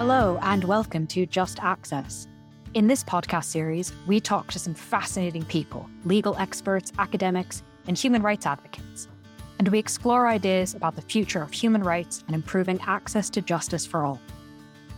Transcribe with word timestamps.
Hello, 0.00 0.38
and 0.40 0.64
welcome 0.64 1.06
to 1.08 1.26
Just 1.26 1.58
Access. 1.60 2.26
In 2.72 2.86
this 2.86 3.04
podcast 3.04 3.44
series, 3.44 3.92
we 4.06 4.18
talk 4.18 4.50
to 4.50 4.58
some 4.58 4.72
fascinating 4.72 5.44
people 5.44 5.90
legal 6.06 6.34
experts, 6.38 6.90
academics, 6.98 7.62
and 7.86 7.98
human 7.98 8.22
rights 8.22 8.46
advocates. 8.46 9.08
And 9.58 9.68
we 9.68 9.78
explore 9.78 10.26
ideas 10.26 10.74
about 10.74 10.96
the 10.96 11.02
future 11.02 11.42
of 11.42 11.52
human 11.52 11.82
rights 11.82 12.24
and 12.26 12.34
improving 12.34 12.80
access 12.86 13.28
to 13.28 13.42
justice 13.42 13.84
for 13.84 14.06
all. 14.06 14.18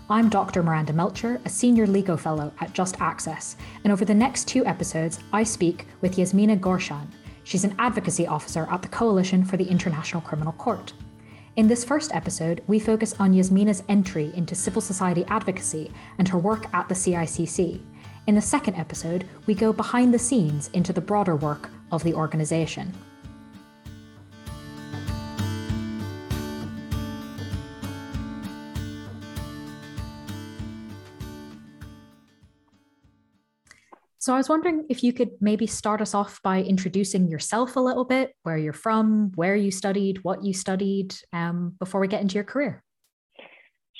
I'm 0.08 0.28
Dr. 0.28 0.62
Miranda 0.62 0.92
Melcher, 0.92 1.40
a 1.44 1.48
senior 1.48 1.88
legal 1.88 2.16
fellow 2.16 2.52
at 2.60 2.72
Just 2.72 3.00
Access, 3.00 3.56
and 3.82 3.92
over 3.92 4.04
the 4.04 4.14
next 4.14 4.46
two 4.46 4.64
episodes, 4.66 5.18
I 5.32 5.42
speak 5.42 5.88
with 6.00 6.16
Yasmina 6.16 6.58
Gourchane. 6.58 7.10
She's 7.42 7.64
an 7.64 7.74
advocacy 7.80 8.28
officer 8.28 8.68
at 8.70 8.82
the 8.82 8.88
Coalition 8.88 9.44
for 9.44 9.56
the 9.56 9.66
International 9.68 10.22
Criminal 10.22 10.52
Court. 10.52 10.92
In 11.54 11.68
this 11.68 11.84
first 11.84 12.14
episode, 12.14 12.62
we 12.66 12.78
focus 12.78 13.14
on 13.18 13.34
Yasmina's 13.34 13.82
entry 13.86 14.32
into 14.34 14.54
civil 14.54 14.80
society 14.80 15.22
advocacy 15.28 15.92
and 16.16 16.26
her 16.28 16.38
work 16.38 16.72
at 16.72 16.88
the 16.88 16.94
CICC. 16.94 17.78
In 18.26 18.34
the 18.34 18.40
second 18.40 18.76
episode, 18.76 19.28
we 19.44 19.54
go 19.54 19.70
behind 19.70 20.14
the 20.14 20.18
scenes 20.18 20.70
into 20.72 20.94
the 20.94 21.02
broader 21.02 21.36
work 21.36 21.68
of 21.90 22.04
the 22.04 22.14
organisation. 22.14 22.94
So 34.22 34.32
I 34.32 34.36
was 34.36 34.48
wondering 34.48 34.86
if 34.88 35.02
you 35.02 35.12
could 35.12 35.30
maybe 35.40 35.66
start 35.66 36.00
us 36.00 36.14
off 36.14 36.40
by 36.44 36.62
introducing 36.62 37.26
yourself 37.26 37.74
a 37.74 37.80
little 37.80 38.04
bit, 38.04 38.36
where 38.44 38.56
you're 38.56 38.72
from, 38.72 39.32
where 39.34 39.56
you 39.56 39.72
studied, 39.72 40.22
what 40.22 40.44
you 40.44 40.54
studied, 40.54 41.12
um, 41.32 41.74
before 41.80 42.00
we 42.00 42.06
get 42.06 42.20
into 42.20 42.36
your 42.36 42.44
career. 42.44 42.84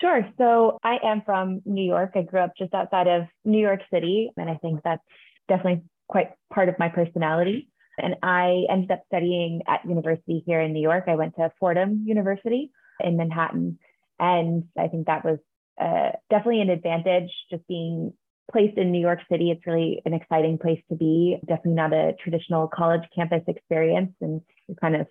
Sure. 0.00 0.25
So 0.39 0.78
I 0.84 0.98
am 1.03 1.23
from 1.27 1.61
New 1.65 1.84
York. 1.84 2.12
I 2.15 2.23
grew 2.23 2.39
up 2.39 2.53
just 2.56 2.73
outside 2.73 3.09
of 3.09 3.23
New 3.45 3.59
York 3.59 3.81
City, 3.93 4.31
and 4.37 4.48
I 4.48 4.59
think 4.59 4.78
that's 4.84 5.03
definitely 5.48 5.83
quite 6.06 6.31
part 6.55 6.69
of 6.69 6.78
my 6.78 6.89
personality. 6.89 7.69
And 7.98 8.15
I 8.23 8.62
ended 8.70 8.93
up 8.93 9.03
studying 9.06 9.62
at 9.67 9.84
university 9.84 10.45
here 10.47 10.61
in 10.61 10.73
New 10.73 10.83
York. 10.83 11.06
I 11.09 11.17
went 11.17 11.34
to 11.34 11.50
Fordham 11.59 12.05
University 12.06 12.70
in 13.00 13.17
Manhattan, 13.17 13.77
and 14.20 14.67
I 14.78 14.87
think 14.87 15.09
that 15.09 15.25
was 15.25 15.41
uh, 15.81 16.12
definitely 16.31 16.61
an 16.61 16.70
advantage 16.70 17.33
just 17.50 17.67
being 17.67 18.12
placed 18.51 18.77
in 18.77 18.93
New 18.93 19.01
York 19.01 19.21
City. 19.31 19.51
It's 19.51 19.67
really 19.67 20.03
an 20.05 20.15
exciting 20.15 20.59
place 20.59 20.81
to 20.91 20.97
be. 20.97 21.39
Definitely 21.47 21.73
not 21.73 21.93
a 21.93 22.12
traditional 22.23 22.69
college 22.69 23.03
campus 23.15 23.43
experience, 23.47 24.12
and 24.21 24.41
kind 24.81 24.97
of 24.97 25.07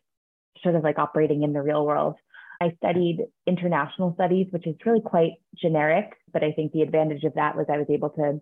sort 0.64 0.76
of 0.76 0.84
like 0.84 1.00
operating 1.00 1.44
in 1.44 1.54
the 1.54 1.62
real 1.62 1.86
world. 1.86 2.16
I 2.62 2.74
studied 2.78 3.26
international 3.48 4.14
studies, 4.14 4.48
which 4.52 4.68
is 4.68 4.76
really 4.86 5.02
quite 5.02 5.32
generic, 5.56 6.14
but 6.32 6.44
I 6.44 6.52
think 6.52 6.72
the 6.72 6.84
advantage 6.84 7.24
of 7.24 7.34
that 7.34 7.58
was 7.58 7.66
I 7.70 7.78
was 7.78 7.88
able 7.90 8.10
to 8.12 8.40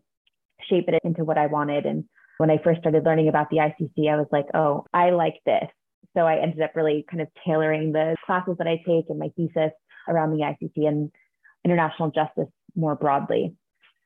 shape 0.69 0.89
it 0.89 0.99
into 1.05 1.23
what 1.23 1.37
I 1.37 1.47
wanted. 1.47 1.85
And 1.85 2.03
when 2.37 2.51
I 2.51 2.57
first 2.61 2.81
started 2.81 3.05
learning 3.05 3.29
about 3.29 3.49
the 3.49 3.57
ICC, 3.57 4.11
I 4.11 4.17
was 4.17 4.27
like, 4.31 4.47
oh, 4.53 4.85
I 4.93 5.11
like 5.11 5.35
this. 5.45 5.69
So 6.17 6.23
I 6.23 6.41
ended 6.41 6.61
up 6.61 6.71
really 6.75 7.05
kind 7.09 7.21
of 7.21 7.29
tailoring 7.45 7.93
the 7.93 8.17
classes 8.25 8.55
that 8.57 8.67
I 8.67 8.77
take 8.85 9.05
and 9.09 9.19
my 9.19 9.29
thesis 9.37 9.71
around 10.07 10.31
the 10.31 10.43
ICC 10.43 10.87
and 10.87 11.11
international 11.63 12.11
justice 12.11 12.51
more 12.75 12.95
broadly. 12.95 13.55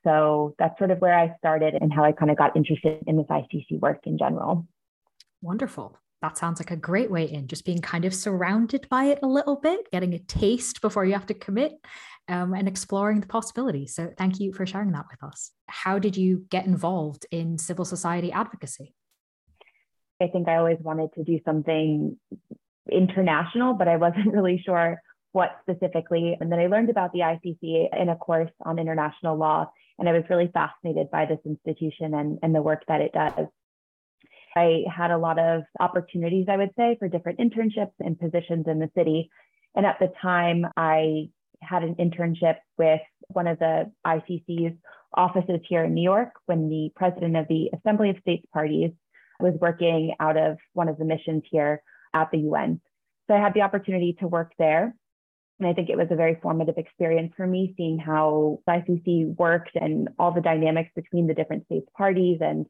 So 0.04 0.54
that's 0.58 0.78
sort 0.78 0.90
of 0.90 0.98
where 0.98 1.18
I 1.18 1.34
started 1.38 1.74
and 1.80 1.92
how 1.92 2.04
I 2.04 2.12
kind 2.12 2.30
of 2.30 2.36
got 2.36 2.56
interested 2.56 3.02
in 3.06 3.16
this 3.16 3.26
ICC 3.26 3.80
work 3.80 4.00
in 4.04 4.18
general. 4.18 4.66
Wonderful. 5.42 5.98
That 6.22 6.38
sounds 6.38 6.58
like 6.58 6.70
a 6.70 6.76
great 6.76 7.10
way 7.10 7.24
in, 7.24 7.48
just 7.48 7.66
being 7.66 7.80
kind 7.80 8.04
of 8.04 8.14
surrounded 8.14 8.88
by 8.88 9.04
it 9.04 9.18
a 9.22 9.26
little 9.26 9.56
bit, 9.56 9.90
getting 9.90 10.14
a 10.14 10.18
taste 10.18 10.80
before 10.80 11.04
you 11.04 11.12
have 11.12 11.26
to 11.26 11.34
commit 11.34 11.72
um, 12.28 12.54
and 12.54 12.66
exploring 12.66 13.20
the 13.20 13.26
possibilities. 13.26 13.94
So, 13.94 14.10
thank 14.16 14.40
you 14.40 14.52
for 14.54 14.64
sharing 14.64 14.92
that 14.92 15.04
with 15.10 15.22
us. 15.22 15.50
How 15.66 15.98
did 15.98 16.16
you 16.16 16.46
get 16.48 16.64
involved 16.64 17.26
in 17.30 17.58
civil 17.58 17.84
society 17.84 18.32
advocacy? 18.32 18.94
I 20.22 20.28
think 20.28 20.48
I 20.48 20.56
always 20.56 20.78
wanted 20.80 21.12
to 21.14 21.24
do 21.24 21.40
something 21.44 22.16
international, 22.90 23.74
but 23.74 23.88
I 23.88 23.96
wasn't 23.96 24.26
really 24.32 24.62
sure 24.64 24.98
what 25.32 25.50
specifically. 25.62 26.36
And 26.40 26.50
then 26.50 26.58
I 26.58 26.68
learned 26.68 26.90
about 26.90 27.12
the 27.12 27.18
ICC 27.18 28.00
in 28.00 28.08
a 28.08 28.16
course 28.16 28.50
on 28.64 28.78
international 28.78 29.36
law 29.36 29.70
and 29.98 30.08
I 30.08 30.12
was 30.12 30.24
really 30.28 30.50
fascinated 30.52 31.10
by 31.10 31.26
this 31.26 31.38
institution 31.44 32.14
and, 32.14 32.38
and 32.42 32.54
the 32.54 32.62
work 32.62 32.82
that 32.88 33.00
it 33.00 33.12
does. 33.12 33.46
I 34.56 34.84
had 34.94 35.10
a 35.10 35.18
lot 35.18 35.38
of 35.38 35.62
opportunities, 35.80 36.46
I 36.48 36.56
would 36.56 36.70
say, 36.76 36.96
for 36.98 37.08
different 37.08 37.40
internships 37.40 37.92
and 38.00 38.18
positions 38.18 38.66
in 38.68 38.78
the 38.78 38.90
city. 38.96 39.30
And 39.74 39.84
at 39.84 39.98
the 39.98 40.12
time, 40.22 40.66
I 40.76 41.30
had 41.60 41.82
an 41.82 41.96
internship 41.96 42.56
with 42.78 43.00
one 43.28 43.46
of 43.46 43.58
the 43.58 43.90
ICC's 44.06 44.76
offices 45.14 45.60
here 45.68 45.84
in 45.84 45.94
New 45.94 46.02
York 46.02 46.30
when 46.46 46.68
the 46.68 46.90
president 46.94 47.36
of 47.36 47.48
the 47.48 47.70
Assembly 47.76 48.10
of 48.10 48.16
States 48.20 48.46
Parties 48.52 48.90
was 49.40 49.54
working 49.60 50.14
out 50.20 50.36
of 50.36 50.58
one 50.72 50.88
of 50.88 50.98
the 50.98 51.04
missions 51.04 51.42
here 51.50 51.82
at 52.12 52.30
the 52.30 52.38
UN. 52.38 52.80
So 53.26 53.34
I 53.34 53.40
had 53.40 53.54
the 53.54 53.62
opportunity 53.62 54.16
to 54.20 54.28
work 54.28 54.52
there. 54.58 54.94
And 55.58 55.68
I 55.68 55.72
think 55.72 55.88
it 55.88 55.96
was 55.96 56.08
a 56.10 56.16
very 56.16 56.38
formative 56.42 56.78
experience 56.78 57.32
for 57.36 57.46
me, 57.46 57.74
seeing 57.76 57.98
how 57.98 58.60
ICC 58.68 59.36
worked 59.36 59.70
and 59.74 60.08
all 60.18 60.32
the 60.32 60.40
dynamics 60.40 60.90
between 60.96 61.26
the 61.26 61.34
different 61.34 61.64
states 61.66 61.88
parties 61.96 62.38
and 62.40 62.66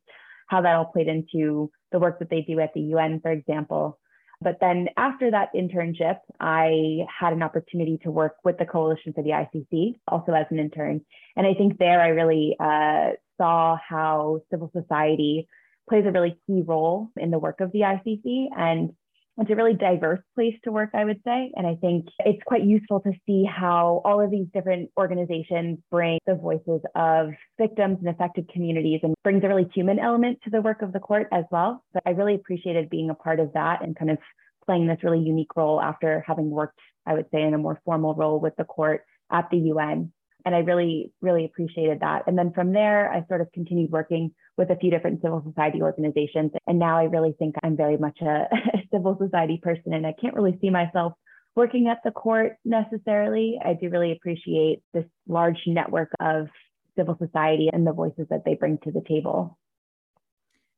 how 0.48 0.60
that 0.60 0.76
all 0.76 0.84
played 0.86 1.08
into 1.08 1.70
the 1.92 1.98
work 1.98 2.18
that 2.18 2.28
they 2.28 2.42
do 2.42 2.60
at 2.60 2.74
the 2.74 2.80
UN, 2.80 3.20
for 3.20 3.30
example. 3.30 3.98
But 4.40 4.58
then 4.60 4.88
after 4.98 5.30
that 5.30 5.54
internship, 5.54 6.18
I 6.38 7.06
had 7.08 7.32
an 7.32 7.42
opportunity 7.42 7.98
to 8.02 8.10
work 8.10 8.36
with 8.44 8.58
the 8.58 8.66
Coalition 8.66 9.14
for 9.14 9.22
the 9.22 9.30
ICC, 9.30 9.94
also 10.06 10.32
as 10.32 10.46
an 10.50 10.58
intern. 10.58 11.00
And 11.36 11.46
I 11.46 11.54
think 11.54 11.78
there 11.78 12.00
I 12.00 12.08
really 12.08 12.56
uh, 12.60 13.12
saw 13.38 13.78
how 13.88 14.40
civil 14.50 14.70
society 14.76 15.48
plays 15.88 16.04
a 16.06 16.12
really 16.12 16.36
key 16.46 16.62
role 16.66 17.10
in 17.16 17.30
the 17.30 17.38
work 17.38 17.60
of 17.60 17.72
the 17.72 17.80
ICC 17.80 18.48
and 18.56 18.92
it's 19.38 19.50
a 19.50 19.56
really 19.56 19.74
diverse 19.74 20.20
place 20.34 20.54
to 20.64 20.72
work, 20.72 20.90
I 20.94 21.04
would 21.04 21.20
say. 21.24 21.50
And 21.56 21.66
I 21.66 21.74
think 21.76 22.06
it's 22.20 22.42
quite 22.46 22.64
useful 22.64 23.00
to 23.00 23.12
see 23.26 23.44
how 23.44 24.00
all 24.04 24.20
of 24.20 24.30
these 24.30 24.46
different 24.54 24.90
organizations 24.96 25.78
bring 25.90 26.18
the 26.26 26.36
voices 26.36 26.80
of 26.94 27.30
victims 27.58 27.98
and 28.00 28.08
affected 28.08 28.48
communities 28.52 29.00
and 29.02 29.14
brings 29.24 29.42
a 29.42 29.48
really 29.48 29.68
human 29.74 29.98
element 29.98 30.38
to 30.44 30.50
the 30.50 30.62
work 30.62 30.82
of 30.82 30.92
the 30.92 31.00
court 31.00 31.28
as 31.32 31.44
well. 31.50 31.82
But 31.92 32.04
I 32.06 32.10
really 32.10 32.34
appreciated 32.34 32.90
being 32.90 33.10
a 33.10 33.14
part 33.14 33.40
of 33.40 33.52
that 33.54 33.82
and 33.82 33.96
kind 33.96 34.10
of 34.10 34.18
playing 34.64 34.86
this 34.86 35.02
really 35.02 35.20
unique 35.20 35.56
role 35.56 35.80
after 35.80 36.24
having 36.26 36.50
worked, 36.50 36.78
I 37.06 37.14
would 37.14 37.26
say, 37.32 37.42
in 37.42 37.54
a 37.54 37.58
more 37.58 37.80
formal 37.84 38.14
role 38.14 38.40
with 38.40 38.54
the 38.56 38.64
court 38.64 39.02
at 39.32 39.50
the 39.50 39.58
UN. 39.58 40.12
And 40.44 40.54
I 40.54 40.58
really, 40.58 41.12
really 41.20 41.44
appreciated 41.44 42.00
that. 42.00 42.24
And 42.26 42.36
then 42.36 42.52
from 42.52 42.72
there, 42.72 43.10
I 43.10 43.24
sort 43.28 43.40
of 43.40 43.50
continued 43.52 43.90
working 43.90 44.34
with 44.56 44.70
a 44.70 44.76
few 44.76 44.90
different 44.90 45.22
civil 45.22 45.42
society 45.46 45.80
organizations. 45.82 46.52
And 46.66 46.78
now 46.78 46.98
I 46.98 47.04
really 47.04 47.34
think 47.38 47.54
I'm 47.62 47.76
very 47.76 47.96
much 47.96 48.18
a, 48.20 48.24
a 48.74 48.82
civil 48.92 49.16
society 49.20 49.58
person 49.62 49.94
and 49.94 50.06
I 50.06 50.14
can't 50.20 50.34
really 50.34 50.58
see 50.60 50.70
myself 50.70 51.14
working 51.56 51.88
at 51.88 51.98
the 52.04 52.10
court 52.10 52.56
necessarily. 52.64 53.58
I 53.64 53.74
do 53.74 53.88
really 53.88 54.12
appreciate 54.12 54.82
this 54.92 55.04
large 55.28 55.58
network 55.66 56.10
of 56.20 56.48
civil 56.96 57.16
society 57.18 57.70
and 57.72 57.86
the 57.86 57.92
voices 57.92 58.26
that 58.30 58.44
they 58.44 58.54
bring 58.54 58.78
to 58.84 58.92
the 58.92 59.02
table. 59.06 59.58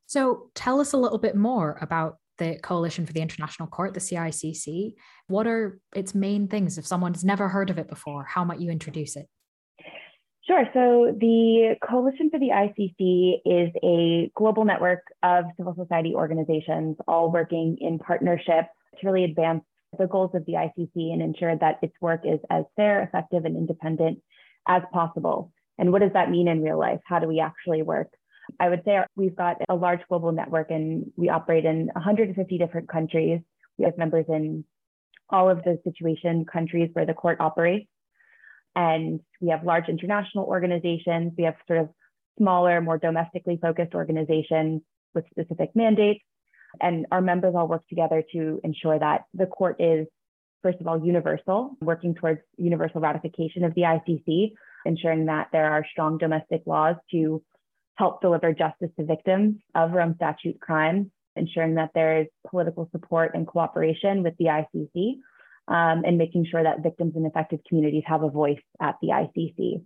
So 0.06 0.50
tell 0.54 0.80
us 0.80 0.92
a 0.92 0.96
little 0.96 1.18
bit 1.18 1.34
more 1.34 1.78
about 1.80 2.18
the 2.38 2.58
Coalition 2.62 3.06
for 3.06 3.12
the 3.12 3.22
International 3.22 3.68
Court, 3.68 3.94
the 3.94 4.00
CICC. 4.00 4.94
What 5.26 5.46
are 5.46 5.80
its 5.94 6.14
main 6.14 6.48
things? 6.48 6.78
If 6.78 6.86
someone's 6.86 7.24
never 7.24 7.48
heard 7.48 7.70
of 7.70 7.78
it 7.78 7.88
before, 7.88 8.24
how 8.24 8.44
might 8.44 8.60
you 8.60 8.70
introduce 8.70 9.16
it? 9.16 9.26
Sure. 10.46 10.64
So 10.74 11.12
the 11.18 11.74
Coalition 11.82 12.30
for 12.30 12.38
the 12.38 12.50
ICC 12.50 13.40
is 13.44 13.72
a 13.82 14.30
global 14.36 14.64
network 14.64 15.02
of 15.24 15.44
civil 15.56 15.74
society 15.74 16.14
organizations 16.14 16.96
all 17.08 17.32
working 17.32 17.76
in 17.80 17.98
partnership 17.98 18.66
to 19.00 19.06
really 19.06 19.24
advance 19.24 19.64
the 19.98 20.06
goals 20.06 20.30
of 20.34 20.44
the 20.46 20.52
ICC 20.52 21.12
and 21.12 21.20
ensure 21.20 21.56
that 21.56 21.78
its 21.82 21.94
work 22.00 22.20
is 22.24 22.38
as 22.48 22.64
fair, 22.76 23.02
effective, 23.02 23.44
and 23.44 23.56
independent 23.56 24.20
as 24.68 24.82
possible. 24.92 25.52
And 25.78 25.90
what 25.90 26.02
does 26.02 26.12
that 26.12 26.30
mean 26.30 26.46
in 26.46 26.62
real 26.62 26.78
life? 26.78 27.00
How 27.04 27.18
do 27.18 27.26
we 27.26 27.40
actually 27.40 27.82
work? 27.82 28.08
I 28.60 28.68
would 28.68 28.82
say 28.84 29.00
we've 29.16 29.36
got 29.36 29.56
a 29.68 29.74
large 29.74 30.00
global 30.08 30.30
network 30.30 30.70
and 30.70 31.10
we 31.16 31.28
operate 31.28 31.64
in 31.64 31.90
150 31.92 32.58
different 32.58 32.88
countries. 32.88 33.40
We 33.78 33.84
have 33.84 33.98
members 33.98 34.26
in 34.28 34.64
all 35.28 35.50
of 35.50 35.64
the 35.64 35.80
situation 35.82 36.44
countries 36.44 36.90
where 36.92 37.06
the 37.06 37.14
court 37.14 37.40
operates. 37.40 37.88
And 38.76 39.20
we 39.40 39.48
have 39.48 39.64
large 39.64 39.88
international 39.88 40.44
organizations. 40.44 41.32
We 41.36 41.44
have 41.44 41.56
sort 41.66 41.80
of 41.80 41.88
smaller, 42.38 42.80
more 42.82 42.98
domestically 42.98 43.58
focused 43.60 43.94
organizations 43.94 44.82
with 45.14 45.24
specific 45.30 45.70
mandates. 45.74 46.22
And 46.80 47.06
our 47.10 47.22
members 47.22 47.54
all 47.56 47.66
work 47.66 47.88
together 47.88 48.22
to 48.32 48.60
ensure 48.62 48.98
that 48.98 49.24
the 49.32 49.46
court 49.46 49.76
is, 49.80 50.06
first 50.62 50.78
of 50.80 50.86
all, 50.86 51.02
universal, 51.02 51.76
working 51.80 52.14
towards 52.14 52.40
universal 52.58 53.00
ratification 53.00 53.64
of 53.64 53.74
the 53.74 53.82
ICC, 53.82 54.52
ensuring 54.84 55.24
that 55.26 55.48
there 55.52 55.72
are 55.72 55.86
strong 55.90 56.18
domestic 56.18 56.62
laws 56.66 56.96
to 57.12 57.42
help 57.94 58.20
deliver 58.20 58.52
justice 58.52 58.90
to 58.98 59.06
victims 59.06 59.56
of 59.74 59.92
Rome 59.92 60.14
Statute 60.16 60.60
crimes, 60.60 61.06
ensuring 61.34 61.76
that 61.76 61.92
there 61.94 62.20
is 62.20 62.26
political 62.46 62.90
support 62.92 63.30
and 63.34 63.46
cooperation 63.46 64.22
with 64.22 64.34
the 64.38 64.46
ICC 64.46 65.14
um, 65.68 66.02
and 66.04 66.18
making 66.18 66.46
sure 66.50 66.62
that 66.62 66.82
victims 66.82 67.14
and 67.16 67.26
affected 67.26 67.60
communities 67.68 68.04
have 68.06 68.22
a 68.22 68.30
voice 68.30 68.60
at 68.80 68.96
the 69.02 69.08
ICC. 69.08 69.82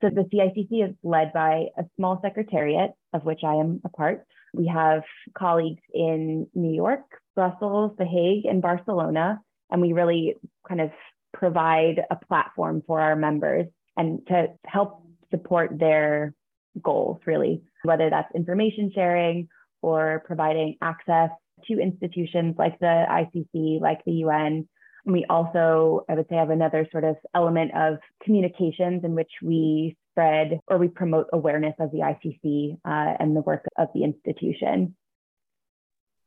So 0.00 0.10
the 0.10 0.28
CICC 0.32 0.90
is 0.90 0.94
led 1.02 1.32
by 1.32 1.66
a 1.78 1.84
small 1.96 2.20
secretariat, 2.22 2.90
of 3.12 3.24
which 3.24 3.40
I 3.44 3.54
am 3.54 3.80
a 3.84 3.88
part. 3.88 4.26
We 4.52 4.66
have 4.66 5.02
colleagues 5.36 5.82
in 5.92 6.46
New 6.54 6.74
York, 6.74 7.04
Brussels, 7.34 7.92
The 7.98 8.04
Hague, 8.04 8.44
and 8.44 8.60
Barcelona, 8.60 9.40
and 9.70 9.80
we 9.80 9.92
really 9.92 10.36
kind 10.68 10.80
of 10.80 10.90
provide 11.32 12.02
a 12.10 12.16
platform 12.16 12.82
for 12.86 13.00
our 13.00 13.16
members 13.16 13.66
and 13.96 14.26
to 14.28 14.48
help 14.66 15.02
support 15.30 15.78
their 15.78 16.34
goals, 16.82 17.20
really, 17.26 17.62
whether 17.82 18.10
that's 18.10 18.34
information 18.34 18.92
sharing 18.94 19.48
or 19.82 20.22
providing 20.26 20.76
access 20.82 21.30
to 21.66 21.80
institutions 21.80 22.56
like 22.58 22.78
the 22.78 23.04
ICC, 23.08 23.80
like 23.80 24.04
the 24.04 24.12
UN. 24.12 24.68
We 25.04 25.24
also, 25.28 26.04
I 26.08 26.14
would 26.14 26.26
say, 26.28 26.36
have 26.36 26.50
another 26.50 26.88
sort 26.90 27.04
of 27.04 27.16
element 27.34 27.72
of 27.74 27.98
communications 28.22 29.04
in 29.04 29.14
which 29.14 29.30
we 29.42 29.96
spread 30.12 30.60
or 30.68 30.78
we 30.78 30.88
promote 30.88 31.26
awareness 31.32 31.74
of 31.78 31.90
the 31.90 31.98
ICC 31.98 32.78
uh, 32.84 33.16
and 33.18 33.36
the 33.36 33.40
work 33.40 33.64
of 33.76 33.88
the 33.94 34.04
institution. 34.04 34.96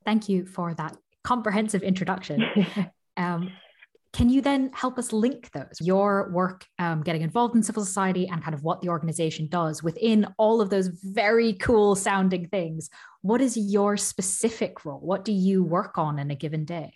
Thank 0.06 0.30
you 0.30 0.46
for 0.46 0.74
that 0.76 0.96
comprehensive 1.24 1.84
introduction. 1.84 2.44
um, 3.18 3.52
can 4.14 4.30
you 4.30 4.42
then 4.42 4.72
help 4.74 4.98
us 4.98 5.14
link 5.14 5.52
those, 5.52 5.80
your 5.82 6.32
work 6.32 6.66
um, 6.80 7.04
getting 7.04 7.22
involved 7.22 7.56
in 7.56 7.64
civil 7.64 7.84
society 7.84 8.28
and 8.28 8.42
kind 8.42 8.56
of 8.56 8.64
what 8.64 8.82
the 8.82 8.90
organization 8.90 9.48
does 9.48 9.84
within 9.84 10.28
all 10.38 10.62
of 10.62 10.70
those 10.70 10.88
very 10.88 11.54
cool 11.54 11.96
sounding 11.96 12.48
things? 12.48 12.90
What 13.22 13.42
is 13.42 13.58
your 13.58 13.98
specific 13.98 14.86
role? 14.86 15.00
What 15.00 15.26
do 15.26 15.34
you 15.34 15.64
work 15.64 15.98
on 15.98 16.20
in 16.20 16.32
a 16.32 16.36
given 16.36 16.66
day? 16.66 16.94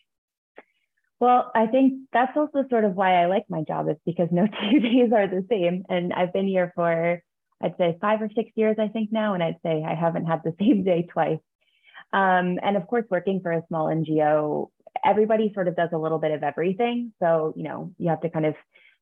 Well, 1.22 1.52
I 1.56 1.68
think 1.68 2.10
that's 2.12 2.36
also 2.36 2.66
sort 2.70 2.84
of 2.84 2.96
why 2.96 3.22
I 3.22 3.28
like 3.28 3.46
my 3.48 3.62
job 3.66 3.88
is 3.88 3.96
because 4.06 4.28
no 4.32 4.48
two 4.72 4.80
days 4.80 5.12
are 5.16 5.28
the 5.28 5.46
same. 5.50 5.86
And 5.88 6.12
I've 6.12 6.34
been 6.34 6.48
here 6.48 6.74
for, 6.76 7.22
I'd 7.64 7.78
say 7.78 7.98
five 8.02 8.22
or 8.22 8.30
six 8.36 8.50
years, 8.56 8.76
I 8.80 8.90
think 8.90 9.12
now. 9.14 9.36
And 9.36 9.44
I'd 9.44 9.60
say 9.64 9.84
I 9.88 9.96
haven't 9.96 10.26
had 10.26 10.42
the 10.44 10.56
same 10.60 10.84
day 10.84 11.08
twice. 11.10 11.40
Um, 12.12 12.60
and 12.62 12.76
of 12.76 12.88
course, 12.88 13.06
working 13.10 13.40
for 13.42 13.54
a 13.54 13.64
small 13.70 13.86
NGO 13.86 14.68
everybody 15.06 15.52
sort 15.54 15.68
of 15.68 15.76
does 15.76 15.90
a 15.94 15.98
little 15.98 16.20
bit 16.20 16.32
of 16.32 16.44
everything. 16.44 17.14
So, 17.20 17.54
you 17.56 17.64
know, 17.64 17.94
you 17.98 18.10
have 18.10 18.22
to 18.22 18.30
kind 18.30 18.46
of 18.46 18.56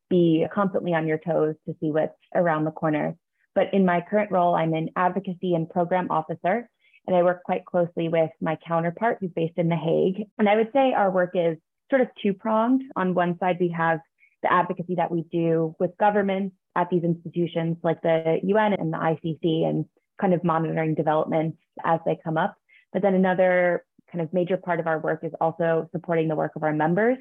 be 0.09 0.45
constantly 0.53 0.93
on 0.93 1.07
your 1.07 1.17
toes 1.17 1.55
to 1.65 1.75
see 1.79 1.91
what's 1.91 2.13
around 2.33 2.65
the 2.65 2.71
corner. 2.71 3.15
But 3.55 3.73
in 3.73 3.85
my 3.85 4.01
current 4.07 4.31
role, 4.31 4.55
I'm 4.55 4.73
an 4.73 4.89
advocacy 4.95 5.53
and 5.55 5.69
program 5.69 6.07
officer, 6.09 6.69
and 7.07 7.15
I 7.15 7.23
work 7.23 7.43
quite 7.43 7.65
closely 7.65 8.07
with 8.07 8.29
my 8.41 8.57
counterpart 8.65 9.17
who's 9.19 9.31
based 9.35 9.57
in 9.57 9.69
The 9.69 9.75
Hague. 9.75 10.27
And 10.37 10.47
I 10.47 10.55
would 10.55 10.71
say 10.73 10.93
our 10.93 11.11
work 11.11 11.31
is 11.33 11.57
sort 11.89 12.01
of 12.01 12.07
two 12.21 12.33
pronged. 12.33 12.83
On 12.95 13.13
one 13.13 13.37
side, 13.39 13.57
we 13.59 13.69
have 13.69 13.99
the 14.43 14.51
advocacy 14.51 14.95
that 14.95 15.11
we 15.11 15.25
do 15.31 15.75
with 15.79 15.91
governments 15.99 16.55
at 16.75 16.89
these 16.89 17.03
institutions 17.03 17.77
like 17.83 18.01
the 18.01 18.39
UN 18.43 18.73
and 18.73 18.93
the 18.93 18.97
ICC 18.97 19.67
and 19.67 19.85
kind 20.19 20.33
of 20.33 20.43
monitoring 20.43 20.95
developments 20.95 21.57
as 21.83 21.99
they 22.05 22.17
come 22.23 22.37
up. 22.37 22.55
But 22.93 23.01
then 23.01 23.15
another 23.15 23.85
kind 24.11 24.21
of 24.21 24.33
major 24.33 24.57
part 24.57 24.79
of 24.79 24.87
our 24.87 24.99
work 24.99 25.23
is 25.23 25.31
also 25.39 25.89
supporting 25.91 26.27
the 26.27 26.35
work 26.35 26.53
of 26.55 26.63
our 26.63 26.73
members. 26.73 27.17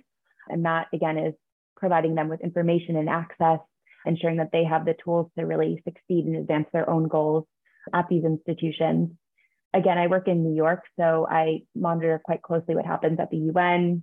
And 0.49 0.65
that, 0.65 0.87
again, 0.93 1.19
is 1.19 1.35
providing 1.77 2.15
them 2.15 2.29
with 2.29 2.41
information 2.41 2.97
and 2.97 3.09
access, 3.09 3.61
ensuring 4.07 4.39
that 4.39 4.51
they 4.53 4.65
have 4.65 4.85
the 4.85 4.95
tools 5.05 5.31
to 5.39 5.45
really 5.45 5.83
succeed 5.85 6.25
and 6.25 6.37
advance 6.37 6.67
their 6.73 6.89
own 6.89 7.09
goals 7.09 7.45
at 7.93 8.09
these 8.09 8.25
institutions. 8.25 9.11
Again, 9.75 9.99
I 9.99 10.07
work 10.07 10.29
in 10.29 10.43
New 10.43 10.57
York, 10.57 10.83
so 10.99 11.27
I 11.31 11.63
monitor 11.75 12.21
quite 12.25 12.43
closely 12.43 12.75
what 12.75 12.87
happens 12.87 13.21
at 13.21 13.31
the 13.31 13.51
UN. 13.55 14.03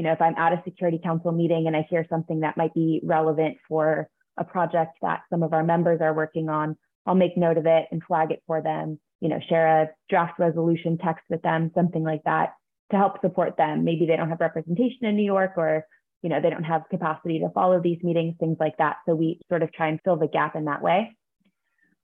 You 0.00 0.04
know, 0.04 0.12
if 0.12 0.22
I'm 0.22 0.34
at 0.38 0.54
a 0.54 0.62
Security 0.64 0.98
Council 0.98 1.30
meeting 1.30 1.66
and 1.66 1.76
I 1.76 1.86
hear 1.90 2.06
something 2.08 2.40
that 2.40 2.56
might 2.56 2.72
be 2.72 3.02
relevant 3.04 3.58
for 3.68 4.08
a 4.38 4.44
project 4.44 4.96
that 5.02 5.20
some 5.28 5.42
of 5.42 5.52
our 5.52 5.62
members 5.62 6.00
are 6.00 6.14
working 6.14 6.48
on, 6.48 6.78
I'll 7.04 7.14
make 7.14 7.36
note 7.36 7.58
of 7.58 7.66
it 7.66 7.84
and 7.92 8.02
flag 8.02 8.30
it 8.30 8.42
for 8.46 8.62
them 8.62 8.98
you 9.20 9.28
know, 9.28 9.38
share 9.48 9.82
a 9.82 9.90
draft 10.08 10.38
resolution 10.38 10.98
text 10.98 11.24
with 11.28 11.42
them, 11.42 11.70
something 11.74 12.02
like 12.02 12.22
that 12.24 12.54
to 12.90 12.96
help 12.96 13.20
support 13.20 13.56
them. 13.56 13.84
Maybe 13.84 14.06
they 14.06 14.16
don't 14.16 14.30
have 14.30 14.40
representation 14.40 15.04
in 15.04 15.16
New 15.16 15.24
York 15.24 15.52
or, 15.56 15.84
you 16.22 16.30
know, 16.30 16.40
they 16.40 16.50
don't 16.50 16.64
have 16.64 16.88
capacity 16.90 17.38
to 17.40 17.50
follow 17.50 17.80
these 17.80 18.02
meetings, 18.02 18.34
things 18.40 18.56
like 18.58 18.76
that. 18.78 18.96
So 19.06 19.14
we 19.14 19.40
sort 19.48 19.62
of 19.62 19.72
try 19.72 19.88
and 19.88 20.00
fill 20.04 20.16
the 20.16 20.26
gap 20.26 20.56
in 20.56 20.64
that 20.64 20.82
way. 20.82 21.14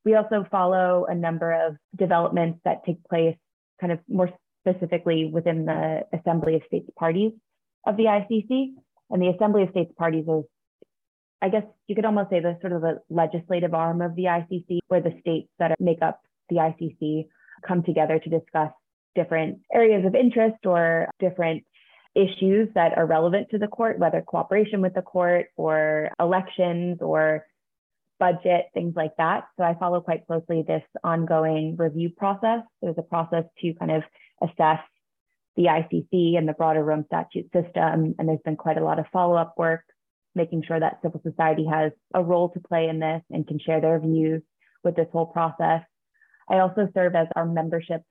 We 0.04 0.14
also 0.14 0.46
follow 0.50 1.06
a 1.08 1.14
number 1.14 1.52
of 1.52 1.76
developments 1.96 2.60
that 2.64 2.84
take 2.84 3.02
place 3.04 3.36
kind 3.80 3.92
of 3.92 3.98
more 4.08 4.30
specifically 4.62 5.30
within 5.32 5.64
the 5.64 6.02
Assembly 6.12 6.54
of 6.54 6.62
States 6.66 6.88
parties 6.98 7.32
of 7.86 7.96
the 7.96 8.04
ICC. 8.04 8.74
And 9.10 9.22
the 9.22 9.28
Assembly 9.28 9.62
of 9.62 9.70
States 9.70 9.92
parties 9.96 10.26
is, 10.26 10.44
I 11.40 11.48
guess 11.48 11.64
you 11.86 11.94
could 11.94 12.04
almost 12.04 12.30
say 12.30 12.40
the 12.40 12.58
sort 12.60 12.72
of 12.72 12.82
the 12.82 13.00
legislative 13.08 13.72
arm 13.72 14.02
of 14.02 14.16
the 14.16 14.24
ICC, 14.24 14.80
where 14.88 15.00
the 15.00 15.16
states 15.20 15.48
that 15.58 15.80
make 15.80 16.02
up 16.02 16.20
the 16.48 16.56
ICC 16.56 17.28
come 17.66 17.82
together 17.82 18.18
to 18.18 18.30
discuss 18.30 18.70
different 19.14 19.60
areas 19.72 20.04
of 20.04 20.14
interest 20.14 20.66
or 20.66 21.08
different 21.20 21.64
issues 22.14 22.68
that 22.74 22.96
are 22.96 23.06
relevant 23.06 23.48
to 23.50 23.58
the 23.58 23.68
court, 23.68 23.98
whether 23.98 24.22
cooperation 24.22 24.80
with 24.80 24.94
the 24.94 25.02
court 25.02 25.46
or 25.56 26.10
elections 26.18 26.98
or 27.00 27.46
budget, 28.18 28.66
things 28.72 28.94
like 28.96 29.14
that. 29.18 29.44
So 29.56 29.64
I 29.64 29.74
follow 29.74 30.00
quite 30.00 30.26
closely 30.26 30.64
this 30.66 30.82
ongoing 31.04 31.76
review 31.76 32.10
process. 32.10 32.60
There's 32.80 32.96
a 32.98 33.02
process 33.02 33.44
to 33.60 33.74
kind 33.74 33.90
of 33.90 34.02
assess 34.42 34.80
the 35.56 35.64
ICC 35.64 36.36
and 36.36 36.48
the 36.48 36.52
broader 36.52 36.84
Rome 36.84 37.04
statute 37.06 37.50
system. 37.52 38.14
And 38.18 38.28
there's 38.28 38.40
been 38.44 38.56
quite 38.56 38.78
a 38.78 38.84
lot 38.84 38.98
of 38.98 39.06
follow 39.12 39.36
up 39.36 39.54
work, 39.56 39.82
making 40.34 40.64
sure 40.66 40.78
that 40.78 41.00
civil 41.02 41.20
society 41.22 41.66
has 41.66 41.92
a 42.14 42.22
role 42.22 42.50
to 42.50 42.60
play 42.60 42.88
in 42.88 42.98
this 42.98 43.22
and 43.30 43.46
can 43.46 43.58
share 43.58 43.80
their 43.80 43.98
views 43.98 44.42
with 44.84 44.96
this 44.96 45.08
whole 45.12 45.26
process. 45.26 45.82
I 46.48 46.58
also 46.58 46.88
serve 46.94 47.14
as 47.14 47.26
our 47.34 47.46
membership 47.46 48.02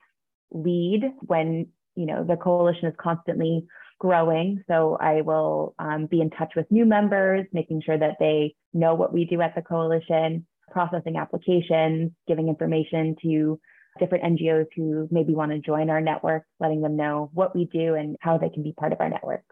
lead 0.50 1.02
when 1.22 1.68
you 1.94 2.06
know 2.06 2.22
the 2.24 2.36
coalition 2.36 2.88
is 2.88 2.94
constantly 3.00 3.66
growing. 3.98 4.62
So 4.68 4.96
I 5.00 5.22
will 5.22 5.74
um, 5.78 6.06
be 6.06 6.20
in 6.20 6.30
touch 6.30 6.52
with 6.54 6.70
new 6.70 6.84
members, 6.84 7.46
making 7.52 7.82
sure 7.82 7.98
that 7.98 8.16
they 8.20 8.54
know 8.74 8.94
what 8.94 9.12
we 9.12 9.24
do 9.24 9.40
at 9.40 9.54
the 9.54 9.62
coalition, 9.62 10.46
processing 10.70 11.16
applications, 11.16 12.12
giving 12.28 12.48
information 12.48 13.16
to 13.22 13.58
different 13.98 14.24
NGOs 14.24 14.66
who 14.74 15.08
maybe 15.10 15.34
want 15.34 15.52
to 15.52 15.58
join 15.58 15.90
our 15.90 16.00
network, 16.00 16.44
letting 16.60 16.82
them 16.82 16.96
know 16.96 17.30
what 17.34 17.54
we 17.54 17.66
do 17.66 17.94
and 17.94 18.16
how 18.20 18.38
they 18.38 18.50
can 18.50 18.62
be 18.62 18.72
part 18.72 18.92
of 18.92 19.00
our 19.00 19.08
network. 19.08 19.42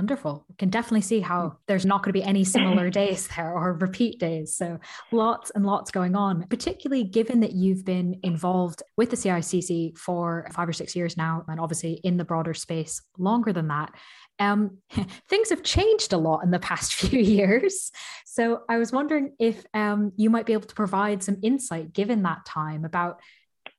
Wonderful. 0.00 0.46
We 0.48 0.54
can 0.54 0.70
definitely 0.70 1.02
see 1.02 1.20
how 1.20 1.40
mm. 1.42 1.56
there's 1.66 1.84
not 1.84 2.02
going 2.02 2.08
to 2.08 2.18
be 2.18 2.24
any 2.24 2.42
similar 2.56 2.88
days 2.88 3.28
there 3.28 3.52
or 3.52 3.74
repeat 3.74 4.18
days. 4.18 4.54
So 4.54 4.80
lots 5.12 5.50
and 5.50 5.66
lots 5.66 5.90
going 5.90 6.16
on, 6.16 6.46
particularly 6.48 7.04
given 7.04 7.40
that 7.40 7.52
you've 7.52 7.84
been 7.84 8.18
involved 8.22 8.82
with 8.96 9.10
the 9.10 9.16
CICC 9.16 9.98
for 9.98 10.48
five 10.54 10.66
or 10.66 10.72
six 10.72 10.96
years 10.96 11.18
now, 11.18 11.44
and 11.48 11.60
obviously 11.60 12.00
in 12.02 12.16
the 12.16 12.24
broader 12.24 12.54
space 12.54 13.02
longer 13.18 13.52
than 13.52 13.68
that. 13.68 13.92
Um, 14.38 14.78
things 15.28 15.50
have 15.50 15.62
changed 15.62 16.14
a 16.14 16.16
lot 16.16 16.44
in 16.44 16.50
the 16.50 16.58
past 16.58 16.94
few 17.00 17.20
years. 17.20 17.92
So 18.24 18.62
I 18.70 18.78
was 18.78 18.92
wondering 18.92 19.34
if 19.38 19.62
um, 19.74 20.12
you 20.16 20.30
might 20.30 20.46
be 20.46 20.54
able 20.54 20.66
to 20.66 20.74
provide 20.74 21.22
some 21.22 21.36
insight 21.42 21.92
given 21.92 22.22
that 22.22 22.46
time 22.46 22.86
about 22.86 23.20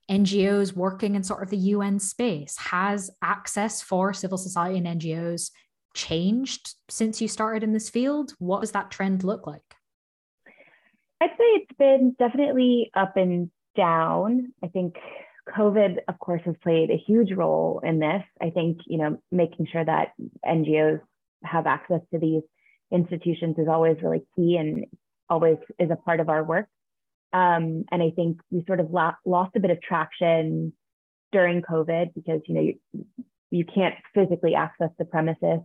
NGOs 0.08 0.76
working 0.76 1.16
in 1.16 1.24
sort 1.24 1.42
of 1.42 1.50
the 1.50 1.58
UN 1.58 1.98
space. 1.98 2.56
Has 2.60 3.10
access 3.24 3.82
for 3.82 4.14
civil 4.14 4.38
society 4.38 4.78
and 4.78 4.86
NGOs 4.86 5.50
changed 5.94 6.76
since 6.90 7.22
you 7.22 7.28
started 7.28 7.64
in 7.64 7.74
this 7.74 7.90
field? 7.90 8.34
What 8.40 8.62
does 8.62 8.72
that 8.72 8.92
trend 8.92 9.24
look 9.24 9.48
like? 9.48 9.76
I'd 11.22 11.30
say 11.32 11.44
it's 11.44 11.78
been 11.78 12.16
definitely 12.18 12.92
up 12.96 13.16
and 13.16 13.52
down. 13.76 14.54
I 14.64 14.68
think 14.68 14.96
COVID, 15.56 15.98
of 16.08 16.20
course, 16.20 16.42
has 16.46 16.56
played 16.64 16.90
a 16.90 16.98
huge 16.98 17.32
role 17.32 17.82
in 17.84 18.00
this. 18.00 18.24
I 18.42 18.50
think, 18.50 18.80
you 18.88 18.98
know, 18.98 19.22
making 19.32 19.68
sure 19.72 19.86
that 19.86 20.14
NGOs 20.46 21.02
have 21.44 21.68
access 21.68 22.02
to 22.12 22.20
these 22.20 22.44
institutions 22.92 23.58
is 23.58 23.68
always 23.68 23.98
really 24.02 24.24
key 24.36 24.58
and 24.58 24.86
always 25.30 25.58
is 25.80 25.90
a 25.92 25.96
part 25.96 26.20
of 26.20 26.30
our 26.30 26.44
work. 26.44 26.68
Um, 27.34 27.86
and 27.92 28.04
I 28.04 28.12
think 28.16 28.42
we 28.50 28.64
sort 28.66 28.80
of 28.80 28.92
lost 28.92 29.56
a 29.56 29.60
bit 29.60 29.72
of 29.72 29.82
traction 29.82 30.74
during 31.32 31.62
COVID 31.62 32.14
because, 32.14 32.42
you 32.48 32.56
know, 32.56 32.62
you, 32.62 32.76
you 33.50 33.66
can't 33.66 33.96
physically 34.14 34.56
access 34.56 34.90
the 34.98 35.06
premises 35.06 35.60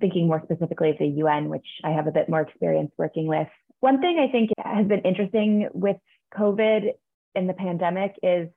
thinking 0.00 0.26
more 0.26 0.40
specifically 0.44 0.90
of 0.90 0.98
the 0.98 1.06
UN, 1.06 1.48
which 1.48 1.66
I 1.84 1.90
have 1.90 2.06
a 2.06 2.12
bit 2.12 2.28
more 2.28 2.40
experience 2.40 2.92
working 2.96 3.26
with. 3.26 3.48
One 3.80 4.00
thing 4.00 4.18
I 4.18 4.30
think 4.30 4.50
has 4.58 4.86
been 4.86 5.00
interesting 5.00 5.68
with 5.72 5.96
COVID 6.36 6.92
and 7.34 7.48
the 7.48 7.54
pandemic 7.54 8.14
is 8.22 8.48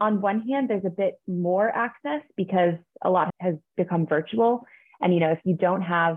on 0.00 0.20
one 0.20 0.40
hand, 0.42 0.68
there's 0.68 0.84
a 0.84 0.90
bit 0.90 1.14
more 1.26 1.68
access 1.68 2.22
because 2.36 2.74
a 3.02 3.10
lot 3.10 3.30
has 3.40 3.54
become 3.76 4.06
virtual. 4.06 4.66
And, 5.00 5.12
you 5.12 5.20
know, 5.20 5.32
if 5.32 5.40
you 5.44 5.54
don't 5.54 5.82
have 5.82 6.16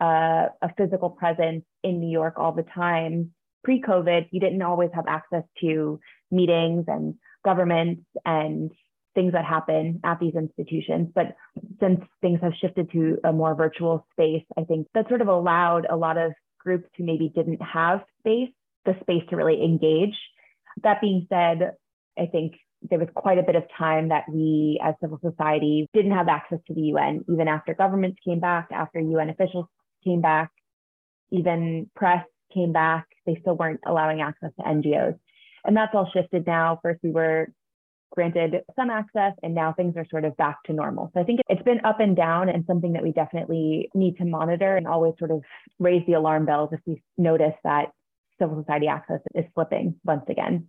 uh, 0.00 0.48
a 0.62 0.72
physical 0.76 1.10
presence 1.10 1.64
in 1.82 2.00
New 2.00 2.10
York 2.10 2.34
all 2.38 2.52
the 2.52 2.62
time, 2.62 3.32
pre 3.64 3.82
COVID, 3.82 4.28
you 4.30 4.40
didn't 4.40 4.62
always 4.62 4.90
have 4.94 5.06
access 5.08 5.44
to 5.60 6.00
meetings 6.30 6.84
and 6.88 7.14
governments 7.44 8.02
and 8.24 8.72
things 9.16 9.32
that 9.32 9.44
happen 9.44 9.98
at 10.04 10.20
these 10.20 10.34
institutions. 10.36 11.08
But 11.12 11.34
since 11.80 12.00
things 12.20 12.38
have 12.42 12.52
shifted 12.60 12.92
to 12.92 13.18
a 13.24 13.32
more 13.32 13.56
virtual 13.56 14.06
space, 14.12 14.44
I 14.56 14.62
think 14.62 14.86
that 14.94 15.08
sort 15.08 15.22
of 15.22 15.28
allowed 15.28 15.86
a 15.90 15.96
lot 15.96 16.18
of 16.18 16.32
groups 16.60 16.88
who 16.96 17.04
maybe 17.04 17.32
didn't 17.34 17.60
have 17.62 18.02
space, 18.20 18.50
the 18.84 18.94
space 19.00 19.22
to 19.30 19.36
really 19.36 19.64
engage. 19.64 20.14
That 20.84 21.00
being 21.00 21.26
said, 21.28 21.72
I 22.16 22.26
think 22.26 22.52
there 22.82 22.98
was 22.98 23.08
quite 23.14 23.38
a 23.38 23.42
bit 23.42 23.56
of 23.56 23.64
time 23.76 24.10
that 24.10 24.24
we 24.28 24.78
as 24.84 24.94
civil 25.00 25.18
society 25.24 25.88
didn't 25.94 26.12
have 26.12 26.28
access 26.28 26.58
to 26.66 26.74
the 26.74 26.82
UN, 26.92 27.24
even 27.32 27.48
after 27.48 27.74
governments 27.74 28.18
came 28.24 28.38
back, 28.38 28.68
after 28.70 29.00
UN 29.00 29.30
officials 29.30 29.66
came 30.04 30.20
back, 30.20 30.50
even 31.30 31.90
press 31.96 32.24
came 32.52 32.72
back, 32.72 33.06
they 33.24 33.38
still 33.40 33.56
weren't 33.56 33.80
allowing 33.86 34.20
access 34.20 34.50
to 34.58 34.62
NGOs. 34.62 35.18
And 35.64 35.76
that's 35.76 35.94
all 35.94 36.08
shifted 36.12 36.46
now. 36.46 36.78
First, 36.82 37.00
we 37.02 37.10
were 37.10 37.48
granted 38.16 38.62
some 38.74 38.90
access, 38.90 39.34
and 39.42 39.54
now 39.54 39.72
things 39.72 39.94
are 39.96 40.06
sort 40.10 40.24
of 40.24 40.36
back 40.36 40.62
to 40.64 40.72
normal. 40.72 41.10
So 41.14 41.20
I 41.20 41.24
think 41.24 41.40
it's 41.48 41.62
been 41.62 41.84
up 41.84 42.00
and 42.00 42.16
down 42.16 42.48
and 42.48 42.64
something 42.66 42.94
that 42.94 43.02
we 43.02 43.12
definitely 43.12 43.90
need 43.94 44.16
to 44.16 44.24
monitor 44.24 44.76
and 44.76 44.88
always 44.88 45.14
sort 45.18 45.30
of 45.30 45.42
raise 45.78 46.04
the 46.06 46.14
alarm 46.14 46.46
bells 46.46 46.70
if 46.72 46.80
we 46.86 47.02
notice 47.16 47.54
that 47.62 47.90
civil 48.40 48.60
society 48.60 48.88
access 48.88 49.20
is 49.34 49.44
slipping 49.54 49.94
once 50.04 50.24
again. 50.28 50.66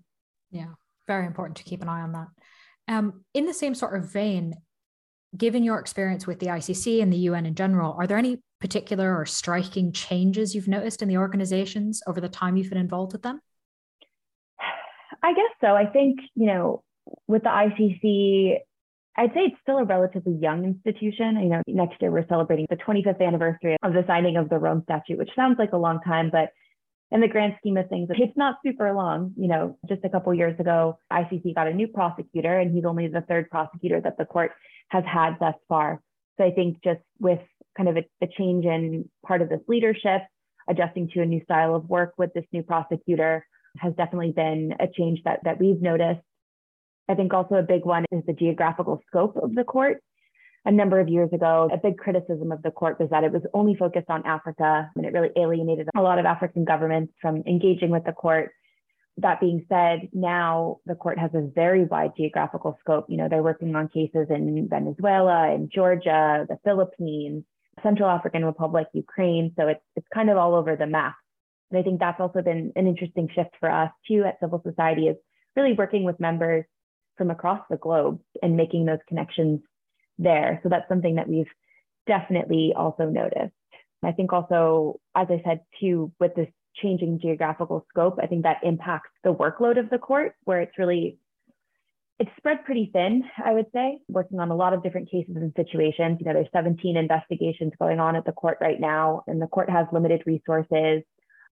Yeah, 0.51 0.73
very 1.07 1.25
important 1.25 1.57
to 1.57 1.63
keep 1.63 1.81
an 1.81 1.89
eye 1.89 2.01
on 2.01 2.11
that. 2.11 2.27
Um, 2.89 3.23
in 3.33 3.45
the 3.45 3.53
same 3.53 3.73
sort 3.73 3.97
of 3.97 4.11
vein, 4.11 4.53
given 5.35 5.63
your 5.63 5.79
experience 5.79 6.27
with 6.27 6.39
the 6.39 6.47
ICC 6.47 7.01
and 7.01 7.11
the 7.11 7.17
UN 7.17 7.45
in 7.45 7.55
general, 7.55 7.95
are 7.97 8.07
there 8.07 8.17
any 8.17 8.39
particular 8.59 9.17
or 9.17 9.25
striking 9.25 9.91
changes 9.91 10.53
you've 10.53 10.67
noticed 10.67 11.01
in 11.01 11.07
the 11.07 11.17
organizations 11.17 12.01
over 12.07 12.21
the 12.21 12.29
time 12.29 12.57
you've 12.57 12.69
been 12.69 12.77
involved 12.77 13.13
with 13.13 13.23
them? 13.23 13.39
I 15.23 15.33
guess 15.33 15.51
so. 15.61 15.75
I 15.75 15.85
think, 15.85 16.19
you 16.35 16.47
know, 16.47 16.83
with 17.27 17.43
the 17.43 17.49
ICC, 17.49 18.57
I'd 19.17 19.33
say 19.33 19.41
it's 19.45 19.55
still 19.61 19.77
a 19.77 19.85
relatively 19.85 20.33
young 20.33 20.63
institution. 20.63 21.37
You 21.41 21.49
know, 21.49 21.61
next 21.67 22.01
year 22.01 22.11
we're 22.11 22.27
celebrating 22.27 22.67
the 22.69 22.77
25th 22.77 23.25
anniversary 23.25 23.77
of 23.83 23.93
the 23.93 24.03
signing 24.05 24.37
of 24.37 24.49
the 24.49 24.59
Rome 24.59 24.83
Statute, 24.83 25.17
which 25.17 25.31
sounds 25.35 25.57
like 25.57 25.73
a 25.73 25.77
long 25.77 25.99
time, 26.05 26.29
but 26.31 26.49
in 27.09 27.21
the 27.21 27.27
grand 27.27 27.55
scheme 27.59 27.77
of 27.77 27.87
things, 27.89 28.09
it's 28.11 28.37
not 28.37 28.57
super 28.65 28.93
long. 28.93 29.33
You 29.37 29.47
know, 29.47 29.77
just 29.87 30.03
a 30.03 30.09
couple 30.09 30.33
years 30.33 30.59
ago, 30.59 30.99
ICC 31.11 31.55
got 31.55 31.67
a 31.67 31.73
new 31.73 31.87
prosecutor, 31.87 32.59
and 32.59 32.73
he's 32.73 32.85
only 32.85 33.07
the 33.07 33.21
third 33.21 33.49
prosecutor 33.49 34.01
that 34.01 34.17
the 34.17 34.25
court 34.25 34.51
has 34.89 35.03
had 35.05 35.37
thus 35.39 35.55
far. 35.69 36.01
So 36.37 36.45
I 36.45 36.51
think 36.51 36.83
just 36.83 37.01
with 37.19 37.39
kind 37.75 37.89
of 37.89 37.97
a, 37.97 38.05
a 38.21 38.27
change 38.37 38.65
in 38.65 39.09
part 39.25 39.41
of 39.41 39.49
this 39.49 39.61
leadership, 39.67 40.21
adjusting 40.69 41.09
to 41.13 41.21
a 41.21 41.25
new 41.25 41.41
style 41.43 41.75
of 41.75 41.89
work 41.89 42.13
with 42.17 42.33
this 42.33 42.45
new 42.51 42.61
prosecutor 42.61 43.45
has 43.77 43.93
definitely 43.95 44.31
been 44.31 44.73
a 44.79 44.87
change 44.87 45.19
that, 45.23 45.39
that 45.43 45.59
we've 45.59 45.81
noticed. 45.81 46.21
I 47.09 47.15
think 47.15 47.33
also 47.33 47.55
a 47.55 47.63
big 47.63 47.85
one 47.85 48.05
is 48.11 48.23
the 48.25 48.33
geographical 48.33 49.01
scope 49.07 49.37
of 49.37 49.55
the 49.55 49.63
court. 49.63 50.01
A 50.65 50.71
number 50.71 50.99
of 50.99 51.07
years 51.07 51.31
ago, 51.31 51.69
a 51.71 51.77
big 51.77 51.97
criticism 51.97 52.51
of 52.51 52.61
the 52.61 52.71
court 52.71 52.99
was 52.99 53.09
that 53.11 53.23
it 53.23 53.31
was 53.31 53.43
only 53.53 53.75
focused 53.75 54.09
on 54.09 54.25
Africa 54.25 54.89
and 54.95 55.05
it 55.05 55.13
really 55.13 55.29
alienated 55.37 55.87
a 55.95 56.01
lot 56.01 56.19
of 56.19 56.25
African 56.25 56.65
governments 56.65 57.13
from 57.21 57.43
engaging 57.47 57.89
with 57.89 58.03
the 58.03 58.11
court. 58.11 58.51
That 59.19 59.39
being 59.39 59.65
said, 59.69 60.09
now 60.11 60.79
the 60.85 60.95
court 60.95 61.17
has 61.17 61.31
a 61.33 61.49
very 61.55 61.85
wide 61.85 62.11
geographical 62.17 62.77
scope. 62.81 63.05
You 63.07 63.17
know, 63.17 63.29
they're 63.29 63.41
working 63.41 63.75
on 63.75 63.87
cases 63.87 64.27
in 64.29 64.67
Venezuela, 64.69 65.53
in 65.53 65.69
Georgia, 65.73 66.45
the 66.49 66.59
Philippines, 66.65 67.45
Central 67.81 68.09
African 68.09 68.43
Republic, 68.43 68.87
Ukraine. 68.93 69.53
So 69.57 69.69
it's, 69.69 69.83
it's 69.95 70.07
kind 70.13 70.29
of 70.29 70.37
all 70.37 70.53
over 70.53 70.75
the 70.75 70.85
map. 70.85 71.15
And 71.71 71.79
I 71.79 71.83
think 71.83 71.99
that's 71.99 72.19
also 72.19 72.41
been 72.41 72.73
an 72.75 72.87
interesting 72.87 73.29
shift 73.33 73.51
for 73.59 73.71
us 73.71 73.91
too 74.07 74.25
at 74.25 74.39
civil 74.41 74.61
society 74.65 75.07
is 75.07 75.15
really 75.55 75.73
working 75.73 76.03
with 76.03 76.19
members 76.19 76.65
from 77.17 77.31
across 77.31 77.61
the 77.69 77.77
globe 77.77 78.19
and 78.41 78.55
making 78.57 78.85
those 78.85 78.99
connections 79.07 79.61
there. 80.17 80.59
So 80.63 80.69
that's 80.69 80.87
something 80.89 81.15
that 81.15 81.27
we've 81.27 81.49
definitely 82.07 82.73
also 82.75 83.05
noticed. 83.05 83.53
I 84.03 84.11
think 84.11 84.31
also, 84.31 84.99
as 85.15 85.27
I 85.29 85.41
said 85.43 85.61
too, 85.79 86.11
with 86.19 86.35
this 86.35 86.47
changing 86.81 87.19
geographical 87.19 87.85
scope, 87.89 88.19
I 88.21 88.27
think 88.27 88.43
that 88.43 88.57
impacts 88.63 89.09
the 89.23 89.33
workload 89.33 89.79
of 89.79 89.89
the 89.89 89.97
court, 89.97 90.35
where 90.43 90.61
it's 90.61 90.77
really 90.77 91.17
it's 92.19 92.31
spread 92.37 92.65
pretty 92.65 92.89
thin, 92.91 93.23
I 93.43 93.53
would 93.53 93.67
say, 93.73 93.99
working 94.07 94.39
on 94.39 94.49
a 94.49 94.55
lot 94.55 94.73
of 94.73 94.81
different 94.81 95.09
cases 95.09 95.35
and 95.35 95.53
situations. 95.55 96.17
You 96.19 96.25
know, 96.25 96.33
there's 96.33 96.47
17 96.51 96.97
investigations 96.97 97.73
going 97.79 97.99
on 97.99 98.15
at 98.15 98.25
the 98.25 98.31
court 98.31 98.57
right 98.59 98.79
now, 98.79 99.23
and 99.27 99.39
the 99.41 99.47
court 99.47 99.69
has 99.69 99.85
limited 99.91 100.23
resources 100.25 101.03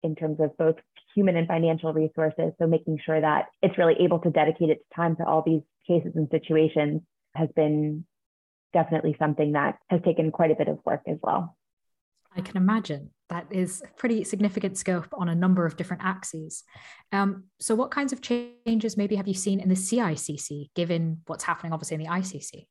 in 0.04 0.14
terms 0.14 0.38
of 0.40 0.56
both 0.56 0.76
human 1.14 1.36
and 1.36 1.48
financial 1.48 1.92
resources. 1.92 2.52
So 2.58 2.66
making 2.66 2.98
sure 3.04 3.20
that 3.20 3.46
it's 3.62 3.78
really 3.78 3.96
able 4.00 4.18
to 4.20 4.30
dedicate 4.30 4.70
its 4.70 4.84
time 4.94 5.16
to 5.16 5.24
all 5.24 5.42
these 5.44 5.62
cases 5.86 6.12
and 6.14 6.28
situations 6.30 7.02
has 7.34 7.48
been 7.56 8.04
definitely 8.72 9.16
something 9.18 9.52
that 9.52 9.78
has 9.88 10.00
taken 10.04 10.30
quite 10.30 10.50
a 10.50 10.54
bit 10.54 10.68
of 10.68 10.78
work 10.84 11.02
as 11.06 11.18
well. 11.22 11.56
I 12.36 12.40
can 12.40 12.56
imagine 12.56 13.10
that 13.28 13.46
is 13.50 13.82
pretty 13.96 14.24
significant 14.24 14.76
scope 14.76 15.08
on 15.12 15.28
a 15.28 15.34
number 15.34 15.64
of 15.64 15.76
different 15.76 16.04
axes. 16.04 16.64
Um, 17.12 17.44
so, 17.60 17.76
what 17.76 17.92
kinds 17.92 18.12
of 18.12 18.20
changes 18.20 18.96
maybe 18.96 19.14
have 19.14 19.28
you 19.28 19.34
seen 19.34 19.60
in 19.60 19.68
the 19.68 19.76
CICC, 19.76 20.70
given 20.74 21.22
what's 21.26 21.44
happening 21.44 21.72
obviously 21.72 21.94
in 21.94 22.02
the 22.02 22.08
ICC? 22.08 22.66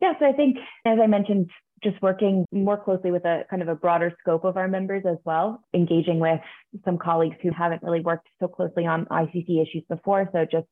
Yeah, 0.00 0.14
so 0.18 0.26
I 0.26 0.32
think, 0.32 0.56
as 0.84 0.98
I 1.02 1.06
mentioned, 1.06 1.50
just 1.82 2.00
working 2.02 2.44
more 2.52 2.76
closely 2.76 3.10
with 3.10 3.24
a 3.24 3.44
kind 3.48 3.62
of 3.62 3.68
a 3.68 3.74
broader 3.74 4.12
scope 4.20 4.44
of 4.44 4.56
our 4.56 4.68
members 4.68 5.04
as 5.08 5.16
well, 5.24 5.62
engaging 5.74 6.18
with 6.20 6.40
some 6.84 6.98
colleagues 6.98 7.36
who 7.42 7.50
haven't 7.50 7.82
really 7.82 8.00
worked 8.00 8.28
so 8.38 8.48
closely 8.48 8.86
on 8.86 9.06
ICC 9.06 9.62
issues 9.62 9.84
before. 9.88 10.28
So, 10.32 10.44
just 10.50 10.66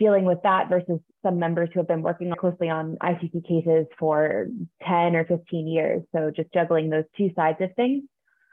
dealing 0.00 0.24
with 0.24 0.38
that 0.42 0.68
versus 0.68 0.98
some 1.22 1.38
members 1.38 1.68
who 1.72 1.78
have 1.78 1.86
been 1.86 2.02
working 2.02 2.32
closely 2.40 2.70
on 2.70 2.96
ICC 3.02 3.46
cases 3.46 3.86
for 3.98 4.46
10 4.88 5.14
or 5.14 5.26
15 5.26 5.68
years. 5.68 6.02
So 6.14 6.32
just 6.34 6.52
juggling 6.52 6.88
those 6.88 7.04
two 7.16 7.30
sides 7.36 7.58
of 7.60 7.68
things. 7.76 8.04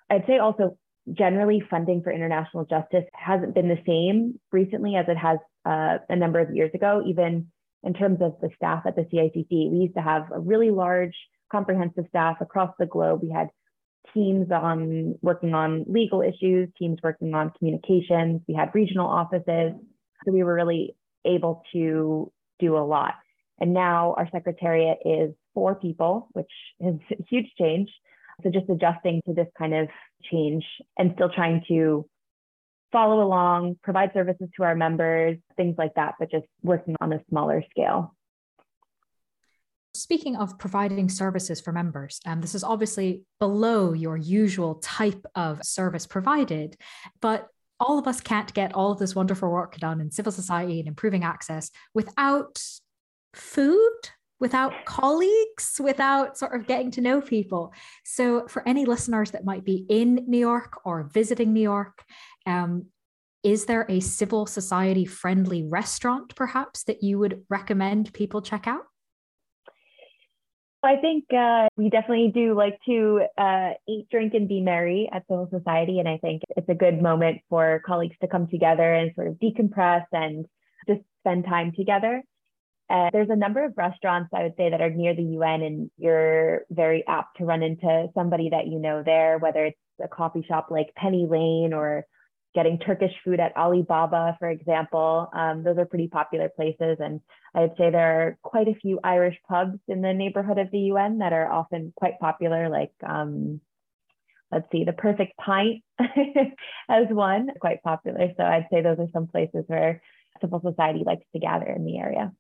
I'd 0.10 0.26
say 0.28 0.40
also 0.40 0.78
generally 1.14 1.64
funding 1.70 2.04
for 2.04 2.12
international 2.12 2.66
justice 2.66 3.06
hasn't 3.14 3.56
been 3.56 3.70
the 3.70 3.80
same 3.88 4.40
recently 4.52 4.96
as 4.96 5.06
it 5.08 5.18
has 5.18 5.40
uh, 5.66 6.00
a 6.10 6.18
number 6.18 6.40
of 6.40 6.54
years 6.54 6.72
ago, 6.74 7.02
even 7.08 7.48
in 7.88 7.94
terms 7.94 8.20
of 8.22 8.34
the 8.42 8.50
staff 8.56 8.84
at 8.86 8.98
the 8.98 9.04
CICC. 9.04 9.72
We 9.72 9.78
used 9.78 9.96
to 9.96 10.02
have 10.02 10.24
a 10.34 10.40
really 10.40 10.72
large 10.72 11.16
comprehensive 11.50 12.04
staff 12.10 12.36
across 12.42 12.72
the 12.78 12.86
globe. 12.86 13.22
We 13.24 13.32
had 13.32 13.48
teams 14.14 14.52
on 14.52 15.16
working 15.22 15.54
on 15.54 15.86
legal 15.88 16.22
issues, 16.22 16.68
teams 16.78 17.00
working 17.02 17.34
on 17.34 17.52
communications. 17.58 18.42
We 18.46 18.56
had 18.56 18.76
regional 18.76 19.08
offices. 19.08 19.72
So 20.26 20.32
we 20.34 20.44
were 20.44 20.54
really 20.54 20.98
able 21.24 21.64
to 21.72 22.30
do 22.60 22.76
a 22.76 22.84
lot. 22.86 23.14
And 23.60 23.74
now 23.74 24.16
our 24.18 24.28
secretariat 24.34 24.98
is 25.06 25.34
four 25.54 25.76
people, 25.76 26.28
which 26.34 26.52
is 26.82 26.96
a 27.12 27.24
huge 27.30 27.48
change. 27.58 27.90
So 28.44 28.52
just 28.52 28.70
adjusting 28.70 29.22
to 29.28 29.34
this 29.34 29.48
kind 29.58 29.74
of 29.74 29.88
change 30.30 30.64
and 30.98 31.14
still 31.16 31.30
trying 31.30 31.64
to 31.70 32.06
follow 32.92 33.24
along, 33.24 33.78
provide 33.84 34.12
services 34.14 34.50
to 34.56 34.64
our 34.64 34.76
members, 34.76 35.38
things 35.56 35.76
like 35.78 35.94
that, 35.96 36.16
but 36.20 36.32
just 36.32 36.46
working 36.64 36.96
on 37.02 37.14
a 37.14 37.22
smaller 37.30 37.64
scale. 37.70 38.16
Speaking 39.94 40.36
of 40.36 40.60
providing 40.60 41.10
services 41.10 41.60
for 41.60 41.72
members, 41.72 42.20
um, 42.26 42.40
this 42.40 42.54
is 42.54 42.64
obviously 42.64 43.24
below 43.40 43.94
your 43.94 44.16
usual 44.16 44.76
type 44.76 45.26
of 45.34 45.64
service 45.64 46.06
provided, 46.06 46.78
but 47.20 47.48
all 47.80 47.98
of 47.98 48.08
us 48.08 48.22
can't 48.22 48.54
get 48.54 48.74
all 48.74 48.92
of 48.92 49.00
this 49.00 49.16
wonderful 49.16 49.50
work 49.50 49.78
done 49.78 50.00
in 50.00 50.12
civil 50.12 50.32
society 50.32 50.80
and 50.80 50.88
improving 50.88 51.24
access 51.24 51.72
without 51.94 52.62
food 53.34 54.10
without 54.40 54.74
colleagues, 54.86 55.80
without 55.80 56.38
sort 56.38 56.56
of 56.56 56.68
getting 56.68 56.92
to 56.92 57.02
know 57.02 57.22
people. 57.22 57.74
So, 58.04 58.48
for 58.48 58.68
any 58.68 58.86
listeners 58.86 59.32
that 59.32 59.46
might 59.46 59.64
be 59.64 59.86
in 59.90 60.26
New 60.28 60.40
York 60.40 60.80
or 60.86 61.10
visiting 61.12 61.54
New 61.54 61.62
York, 61.62 62.04
um, 62.46 62.88
is 63.44 63.66
there 63.66 63.86
a 63.88 64.00
civil 64.00 64.46
society 64.46 65.06
friendly 65.06 65.64
restaurant 65.64 66.36
perhaps 66.36 66.84
that 66.84 67.04
you 67.04 67.20
would 67.20 67.44
recommend 67.50 68.14
people 68.14 68.42
check 68.42 68.68
out? 68.68 68.84
I 70.84 70.96
think 70.98 71.26
uh, 71.34 71.68
we 71.76 71.90
definitely 71.90 72.32
do 72.34 72.56
like 72.56 72.80
to 72.86 73.26
uh, 73.38 73.72
eat, 73.88 74.08
drink, 74.12 74.34
and 74.34 74.48
be 74.48 74.62
merry 74.62 75.10
at 75.12 75.24
Civil 75.28 75.50
Society. 75.52 76.00
And 76.00 76.08
I 76.08 76.18
think 76.18 76.44
it's 76.56 76.70
a 76.70 76.76
good 76.76 77.02
moment 77.02 77.42
for 77.50 77.82
colleagues 77.86 78.16
to 78.22 78.28
come 78.28 78.48
together 78.48 78.94
and 78.94 79.12
sort 79.16 79.28
of 79.28 79.34
decompress 79.36 80.06
and 80.12 80.46
just 80.88 81.02
spend 81.22 81.46
time 81.46 81.72
together. 81.76 82.24
Uh, 82.90 83.10
there's 83.12 83.30
a 83.30 83.36
number 83.36 83.66
of 83.66 83.74
restaurants 83.76 84.30
I 84.34 84.44
would 84.44 84.56
say 84.56 84.70
that 84.70 84.82
are 84.82 84.90
near 84.90 85.14
the 85.14 85.24
UN, 85.24 85.62
and 85.62 85.92
you're 85.98 86.62
very 86.70 87.04
apt 87.08 87.38
to 87.38 87.46
run 87.46 87.62
into 87.62 88.08
somebody 88.14 88.50
that 88.52 88.68
you 88.68 88.80
know 88.80 89.04
there, 89.04 89.38
whether 89.40 89.66
it's 89.66 89.78
a 90.02 90.08
coffee 90.08 90.46
shop 90.48 90.68
like 90.70 90.96
Penny 90.96 91.28
Lane 91.30 91.74
or 91.74 92.06
getting 92.58 92.80
Turkish 92.80 93.12
food 93.24 93.40
at 93.40 93.56
Alibaba, 93.56 94.36
for 94.40 94.50
example. 94.50 95.30
Um, 95.32 95.64
those 95.64 95.78
are 95.78 95.86
pretty 95.86 96.08
popular 96.08 96.50
places. 96.50 96.98
And 97.00 97.22
I'd 97.54 97.78
say 97.78 97.92
there 97.92 98.22
are 98.22 98.38
quite 98.42 98.68
a 98.68 98.74
few 98.74 99.00
Irish 99.04 99.38
pubs 99.48 99.78
in 99.88 100.02
the 100.02 100.14
neighborhood 100.14 100.58
of 100.58 100.72
the 100.72 100.80
UN 100.92 101.20
that 101.20 101.34
are 101.34 101.52
often 101.52 101.94
quite 101.96 102.20
popular, 102.20 102.68
like, 102.68 102.94
um, 103.08 103.62
let's 104.52 104.66
see, 104.72 104.86
the 104.86 104.94
Perfect 104.94 105.38
Pint 105.38 105.84
as 106.90 107.06
one, 107.10 107.50
quite 107.60 107.84
popular. 107.84 108.30
So 108.36 108.44
I'd 108.44 108.68
say 108.72 108.82
those 108.82 108.98
are 108.98 109.12
some 109.14 109.28
places 109.28 109.66
where 109.68 110.02
civil 110.42 110.62
society 110.62 111.04
likes 111.06 111.26
to 111.34 111.40
gather 111.40 111.68
in 111.68 111.86
the 111.86 111.98
area. 111.98 112.32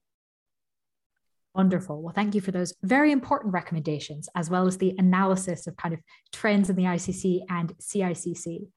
Wonderful. 1.57 2.03
Well, 2.03 2.13
thank 2.13 2.35
you 2.35 2.41
for 2.41 2.51
those 2.51 2.75
very 2.83 3.11
important 3.11 3.51
recommendations, 3.51 4.29
as 4.35 4.47
well 4.47 4.67
as 4.67 4.77
the 4.77 4.93
analysis 4.99 5.65
of 5.65 5.75
kind 5.75 5.91
of 5.91 5.99
trends 6.31 6.69
in 6.69 6.75
the 6.75 6.83
ICC 6.83 7.39
and 7.49 7.75
CICC. 7.79 8.67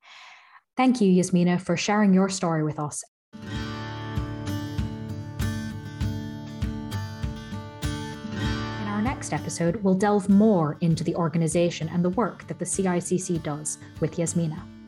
Thank 0.79 1.03
you, 1.03 1.13
Yasmina, 1.13 1.61
for 1.61 1.77
sharing 1.77 2.15
your 2.15 2.31
story 2.31 2.65
with 2.65 2.79
us. 2.79 3.05
In 3.35 3.41
our 8.87 9.03
next 9.03 9.35
episode, 9.35 9.77
we'll 9.85 9.93
delve 9.93 10.31
more 10.31 10.79
into 10.81 11.05
the 11.05 11.15
organization 11.17 11.91
and 11.91 12.03
the 12.03 12.09
work 12.09 12.47
that 12.47 12.59
the 12.59 12.65
CICC 12.65 13.43
does 13.43 13.77
with 14.01 14.19
Yasmina. 14.19 14.80